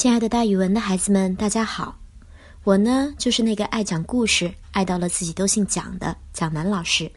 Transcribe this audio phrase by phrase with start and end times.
[0.00, 1.98] 亲爱的，大语文的孩子们，大家好！
[2.64, 7.12] 我呢，就是那个爱讲故事、爱到了自己都姓蒋的蒋楠老师。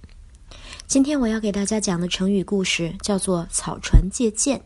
[0.86, 4.62] 今天我要给大家讲的成语故事叫做“草船借箭”。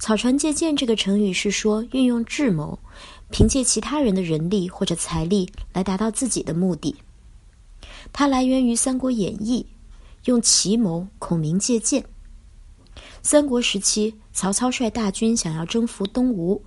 [0.00, 2.78] 草船借箭这个成语是说运用智谋，
[3.30, 6.96] 凭借其他人的人力或者财力来达到自己的目的。
[8.10, 9.66] 它来源于《三国演义》，
[10.24, 12.06] 用奇谋，孔明借箭。
[13.22, 16.64] 三国时期，曹操率大军想要征服东吴。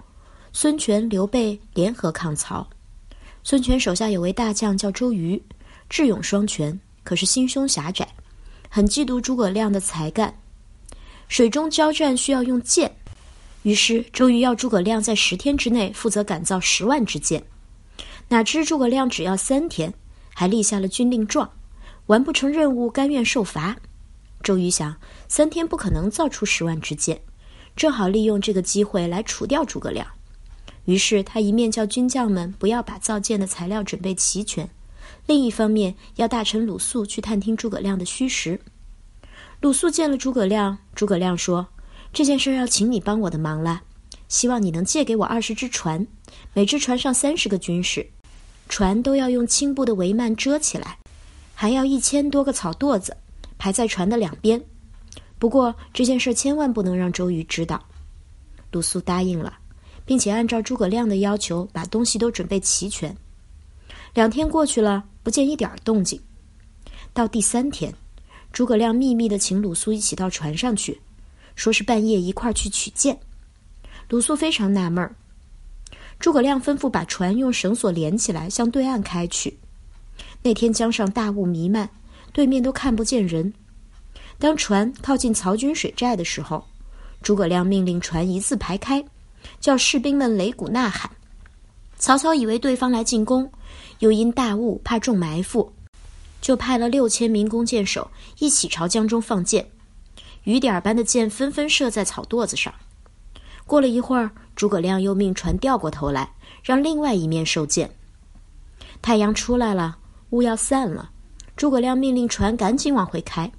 [0.54, 2.68] 孙权、刘备联合抗曹。
[3.42, 5.42] 孙权手下有位大将叫周瑜，
[5.90, 8.08] 智勇双全，可是心胸狭窄，
[8.70, 10.38] 很嫉妒诸葛亮的才干。
[11.30, 12.94] 水中交战需要用箭，
[13.64, 17.42] 于是周瑜要诸葛亮在十天之内负责赶造十万支箭。
[18.28, 19.94] 哪知诸葛亮只要三天，
[20.34, 21.50] 还立下了军令状，
[22.08, 23.78] 完不成任务甘愿受罚。
[24.44, 24.96] 周瑜想，
[25.30, 27.22] 三天不可能造出十万支箭，
[27.76, 30.06] 正好利用这个机会来除掉诸葛亮。
[30.86, 34.70] 于是他一面叫军将们不要把造箭的材料准备齐全，
[35.28, 38.60] 另一方面要大臣鲁肃去探听诸葛亮的虚实。
[39.62, 41.68] 鲁肃见了诸葛亮，诸葛亮说
[42.12, 43.84] ：“这件事要请你帮我的忙了，
[44.28, 46.08] 希望你能借给我二十只船，
[46.54, 48.10] 每只船上三十个军士，
[48.68, 50.98] 船都要用青布的帷幔遮起来，
[51.54, 53.16] 还要一千多个草垛子
[53.60, 54.60] 排在船的两边。
[55.38, 57.86] 不过这件事千万不能让周瑜知道。”
[58.74, 59.60] 鲁肃答应了。
[60.12, 63.16] 并且按照诸葛亮的要求，把东西都准备齐全。
[64.14, 66.20] 两天过去了，不见一点动静。
[67.14, 67.94] 到第三天，
[68.52, 71.00] 诸葛亮秘密的请鲁肃一起到船上去，
[71.56, 73.18] 说是半夜一块去取箭。
[74.10, 75.10] 鲁肃非常纳闷。
[76.20, 79.58] 诸葛亮吩咐把船用绳索连起来，向对岸开去。
[80.44, 81.90] 那天江上大雾弥漫，
[82.34, 83.54] 对面都看不见人。
[84.38, 86.68] 当船靠近曹军水寨的时候，
[87.22, 89.02] 诸葛亮命令船一字排开。
[89.60, 91.10] 叫士兵们擂鼓呐喊。
[91.98, 93.52] 曹操以为对方来进攻，
[94.00, 95.72] 又因大雾怕中埋伏，
[96.42, 99.70] 就派了六千名弓箭手一起朝江中放箭。
[100.46, 102.74] 雨点般的箭纷纷射在草垛子上。
[103.68, 106.34] 过了一会儿，诸葛亮又命船掉过头来，
[106.64, 107.90] 让另外一面受箭。
[109.02, 109.98] 太阳出来了，
[110.32, 111.12] 雾要散了，
[111.56, 113.52] 诸葛亮命令船赶紧往回开。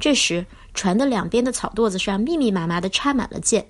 [0.00, 3.64] 这时，船的两边的草垛子上密密麻麻的插满了箭。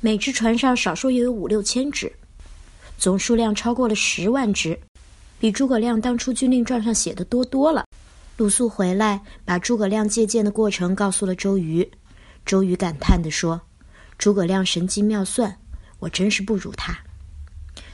[0.00, 2.12] 每只船上少说也有五六千只，
[2.98, 4.78] 总数量超过了十万只，
[5.40, 7.84] 比诸葛亮当初军令状上写的多多了。
[8.36, 11.88] 鲁肃回来，把诸葛亮借箭的过程告诉了周瑜。
[12.44, 13.60] 周瑜感叹地说
[14.18, 15.56] ：“诸葛亮神机妙算，
[15.98, 16.96] 我真是不如他。”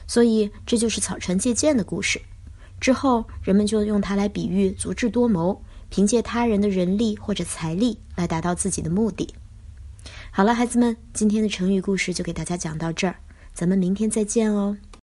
[0.05, 2.21] 所以这就是草船借箭的故事。
[2.81, 5.59] 之后人们就用它来比喻足智多谋，
[5.89, 9.33] 凭借他人的人力或者财力来达到自己的目的。
[10.35, 13.17] 好了，孩子们，今天的成语故事就给大家讲到这儿，
[13.53, 14.75] 咱们明天再见哦。